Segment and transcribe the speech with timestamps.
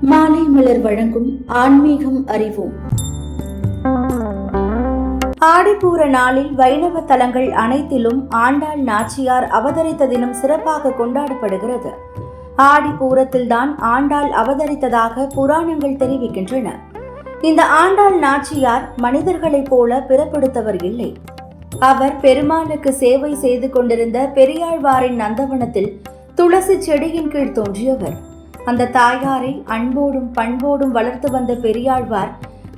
[0.00, 2.72] மாலை மலர் வழங்கும் ஆன்மீகம் அறிவோம்.
[5.44, 11.90] ஆடிப்பூர நாளில் வைணவ தலங்கள் அனைத்திலும் ஆண்டாள் நாச்சியார் அவதரித்த தினம் சிறப்பாக கொண்டாடப்படுகிறது.
[12.58, 16.70] ஆடிப்பூரத்தில்தான் ஆண்டாள் அவதரித்ததாக புராணங்கள் தெரிவிக்கின்றன.
[17.40, 21.14] இந்த ஆண்டாள் நாச்சியார் மனிதர்களைப் போல பிறப்படுத்தவர் இல்லை.
[21.78, 26.00] அவர் பெருமாளுக்கு சேவை செய்து கொண்டிருந்த பெரியாழ்வாரின் நந்தவனத்தில்
[26.34, 28.34] துளசி செடியின் கீழ் தோன்றியவர்.
[28.70, 32.32] அந்த தாயாரை அன்போடும் பண்போடும் வளர்த்து வந்த பெரியாழ்வார்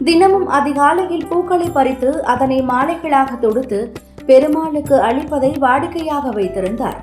[0.05, 3.79] தினமும் அதிகாலையில் பூக்களை பறித்து அதனை மாலைகளாக தொடுத்து
[4.27, 6.98] பெருமாளுக்கு அளிப்பதை வாடிக்கையாக வைத்திருந்தார்.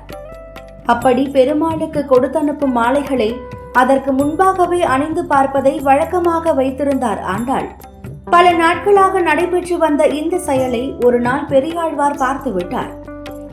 [0.86, 3.30] அப்படி பெருமாளுக்கு கொடுத்தனுப்பும் மாலைகளை
[3.72, 7.68] அதற்கு முன்பாகவே அணிந்து பார்ப்பதை வழக்கமாக வைத்திருந்தார் ஆண்டாள்.
[8.30, 12.92] பல நாட்களாக நடைபெற்று வந்த இந்த செயலை ஒரு நாள் பெரியாழ்வார் பார்த்துவிட்டார்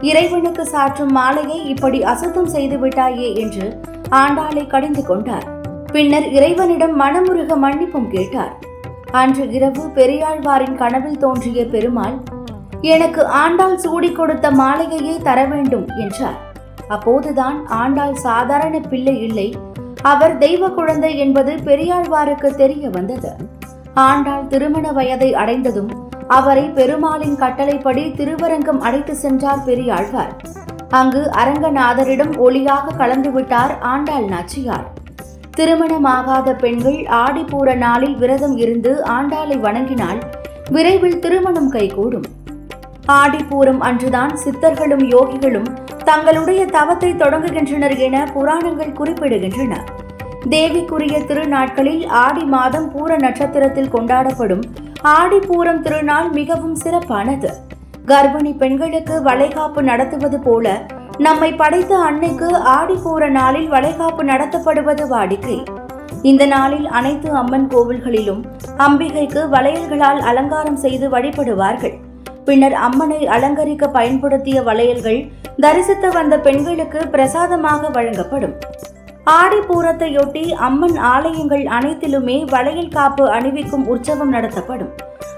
[0.02, 3.67] இறைவனுக்கு சாற்றும் மாலையை இப்படி அசுத்தம் செய்து விட்டாயே என்று
[4.20, 5.45] ஆண்டாளை கடிந்து கொண்டார்.
[5.91, 8.53] பின்னர் இறைவனிடம் மனமுருக மன்னிப்பும் கேட்டார்.
[9.12, 12.16] அன்று இரவு பெரியாழ்வாரின் கனவில் தோன்றிய பெருமாள்
[12.81, 16.39] எனக்கு ஆண்டாள் சூடி கொடுத்த மாலையையே தர வேண்டும் என்றார்.
[16.88, 19.47] அப்போதுதான் ஆண்டாள் சாதாரண பிள்ளை இல்லை.
[20.02, 23.31] அவர் தெய்வ குழந்தை என்பது பெரியாழ்வாருக்கு தெரிய வந்தது.
[23.94, 25.92] ஆண்டாள் திருமண வயதை அடைந்ததும்
[26.27, 30.36] அவரை பெருமாளின் கட்டளைப்படி திருவரங்கம் அழைத்து சென்றார் பெரியாழ்வார்.
[30.97, 34.86] அங்கு அரங்கநாதரிடம் ஒளியாக கலந்துவிட்டார் ஆண்டாள் நாச்சியார்.
[35.58, 40.19] திருமணமாகாத பெண்கள் ஆடிப்பூர நாளில் விரதம் இருந்து ஆண்டாளை வணங்கினால்
[40.71, 42.27] விரைவில் திருமணம் கைகூடும்.
[43.08, 45.69] ஆடிப்பூரம் அன்றுதான் சித்தர்களும் யோகிகளும்
[46.03, 49.73] தங்களுடைய தவத்தை தொடங்குகின்றனர் என புராணங்கள் குறிப்பிடுகின்றன.
[50.49, 54.64] தேவிக்குரிய திருநாட்களில் ஆடி மாதம் பூர நட்சத்திரத்தில் கொண்டாடப்படும்
[55.17, 57.52] ஆடிப்பூரம் திருநாள் மிகவும் சிறப்பானது.
[58.07, 60.65] கர்ப்பிணி பெண்களுக்கு வளைகாப்பு நடத்துவது போல
[61.17, 65.57] நம்மை படைத்த அன்னைக்கு ஆடிப்பூர நாளில் வளைகாப்பு நடத்தப்படுவது வாடிக்கை.
[66.21, 68.41] இந்த நாளில் அனைத்து அம்மன் கோவில்களிலும்
[68.77, 71.95] அம்பிகைக்கு வளையல்களால் அலங்காரம் செய்து வழிபடுவார்கள்.
[72.45, 75.21] பின்னர் அம்மனை அலங்கரிக்க பயன்படுத்திய வளையல்கள்
[75.58, 78.55] தரிசித்து வந்த பெண்களுக்கு பிரசாதமாக வழங்கப்படும்.
[79.32, 84.89] ஆடிப்பூரத்தையொட்டி அம்மன் ஆலயங்கள் அனைத்திலுமே வளையல் காப்பு அணிவிக்கும் உற்சவம் நடத்தப்படும்.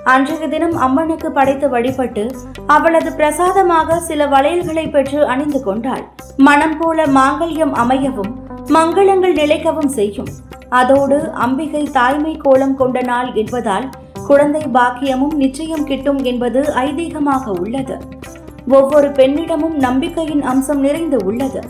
[0.04, 2.24] அன்றைய தினம் அம்மனுக்கு படைத்து வழிபட்டு
[2.68, 6.04] அவளது பிரசாதமாக சில வளையல்களை பெற்று அணிந்து கொண்டாள்.
[6.38, 8.32] மனம் போல மாங்கல்யம் அமையவும்
[8.68, 10.32] மங்களங்கள் நிலைக்கவும் செய்யும்.
[10.70, 13.90] அதோடு அம்பிகை தாய்மை கோலம் கொண்ட நாள் என்பதால்
[14.28, 17.98] குழந்தை பாக்கியமும் நிச்சயம் கிட்டும் என்பது ஐதீகமாக உள்ளது.
[18.68, 21.62] ஒவ்வொரு பெண்ணிடமும் நம்பிக்கையின் அம்சம் நிறைந்து உள்ளது.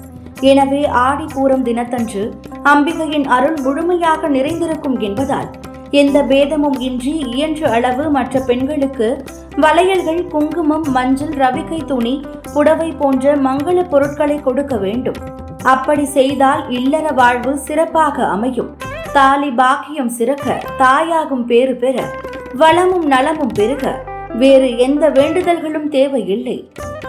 [0.45, 2.23] எனவே ஆடி பூரம் தினத்தன்று
[2.71, 5.49] அம்பிகையின் அருள் முழுமையாக நிறைந்திருக்கும் என்பதால்
[6.01, 9.07] எந்த பேதமும் இன்றி இயன்ற அளவு மற்ற பெண்களுக்கு
[9.63, 12.15] வளையல்கள் குங்குமம் மஞ்சள் ரவிக்கை துணி
[12.53, 15.19] புடவை போன்ற மங்கள பொருட்களை கொடுக்க வேண்டும்.
[15.73, 18.71] அப்படி செய்தால் இல்லற வாழ்வு சிறப்பாக அமையும்.
[19.13, 21.97] தாலி பாக்கியம் சிறக்க தாயாகும் பேறு பெற
[22.61, 23.93] வளமும் நலமும் பெருக
[24.41, 26.57] வேறு எந்த வேண்டுதல்களும் தேவையில்லை.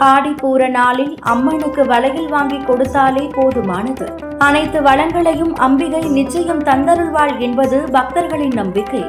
[0.01, 4.07] ஆடிப்பூர நாளில் அம்மனுக்கு வளையல் வாங்கி கொடுத்தாலே போதுமானது.
[4.39, 9.05] அனைத்து வளங்களையும் அம்பிகை நிச்சயம் தந்தருள்வாள் என்பது பக்தர்களின் நம்பிக்கை.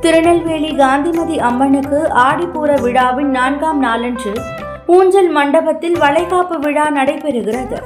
[0.00, 4.32] திருநெல்வேலி காந்திமதி அம்மனுக்கு ஆடிப்பூர விழாவின் நான்காம் நாளன்று
[4.86, 7.78] ஊஞ்சல் மண்டபத்தில் வளைகாப்பு விழா நடைபெறுகிறது.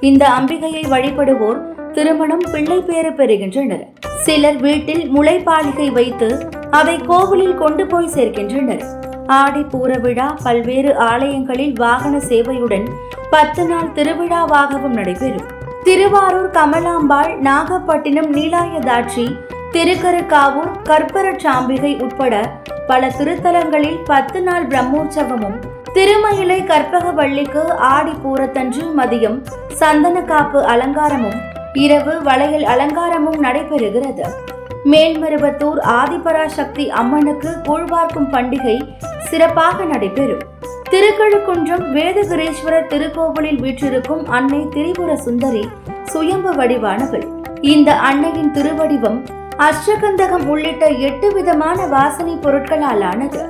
[0.00, 3.86] இந்த அம்பிகையை வழிபடுவோர் திருமணம் பிள்ளை பேறு பெறுகின்றனர்.
[4.16, 9.12] சிலர் வீட்டில் முளைப்பாலிகை வைத்து அதை கோவிலில் கொண்டு போய் சேர்க்கின்றனர்.
[9.26, 12.88] ஆடி பூர விழா பல்வேறு ஆலயங்களில் வாகன சேவையுடன்
[13.30, 15.46] பத்து நாள் திருவிழாவாகவும் நடைபெறும்.
[15.82, 19.36] திருவாரூர் கமலாம்பாள் நாகப்பட்டினம் நீலாயதாட்சி
[19.72, 22.50] திருக்கருக்காவூர் கற்பரச்சாம்பிகை உட்பட
[22.86, 25.58] பல திருத்தலங்களில் பத்து நாள் பிரம்மோற்சவமும்
[25.92, 29.42] திருமயிலை கற்பகவள்ளிக்கு ஆடி பூரத்தன்று மதியம்
[29.80, 31.38] சந்தனக்காப்பு அலங்காரமும்
[31.72, 34.52] இரவு வளையல் அலங்காரமும் நடைபெறுகிறது.
[34.84, 38.94] மேல்மருவத்தூர் ஆதிபராசக்தி அம்மனுக்கு கூழ்வார்க்கும் பண்டிகை
[39.34, 40.42] சிறப்பாக நடைபெறும்.
[40.90, 45.68] திருக்கழுக்குன்றம் வேதகிரீஸ்வரர் திருக்கோவிலில் வீற்றிருக்கும் அன்னை திரிபுர சுந்தரி
[46.04, 47.24] சுயம்பு வடிவானவள்.
[47.60, 49.26] இந்த அன்னையின் திருவடிவம்
[49.58, 53.48] அஷ்டகந்தகம் உள்ளிட்ட எட்டு விதமான வாசனை பொருட்களால் ஆனது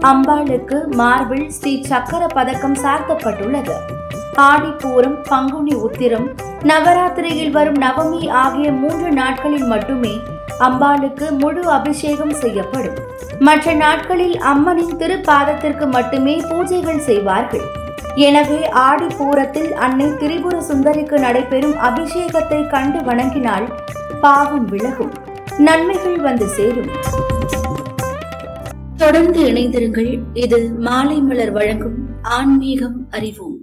[0.00, 3.76] அம்பாளுக்கு மார்பிள் ஸ்ரீ சக்கர பதக்கம் சார்த்தப்பட்டுள்ளது.
[4.36, 6.28] ஆடிப்பூரம் பங்குனி உத்திரம்
[6.62, 10.14] நவராத்திரியில் வரும் நவமி ஆகிய மூன்று நாட்களில் மட்டுமே
[10.60, 13.12] அம்பாளுக்கு முழு அபிஷேகம் செய்யப்படும்.
[13.40, 17.64] மற்ற நாட்களில் அம்மனின் திருப்பாதத்திற்கு மட்டுமே பூஜைகள் செய்வார்கள்.
[18.14, 23.66] எனவே ஆடி பூரத்தில் அன்னை திரிபுர சுந்தரிக்கு நடைபெறும் அபிஷேகத்தை கண்டு வணங்கினால்
[24.20, 25.12] பாவம் விலகும்.
[25.58, 26.90] நன்மைகள் வந்து சேரும்.
[28.96, 30.20] தொடர்ந்து இணைந்திருங்கள்.
[30.32, 33.53] இது மாலை மலர் வழங்கும் ஆன்மீகம் அறிவோம்.